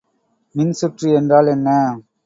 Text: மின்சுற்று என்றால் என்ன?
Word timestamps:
மின்சுற்று 0.55 1.09
என்றால் 1.13 1.47
என்ன? 1.47 1.69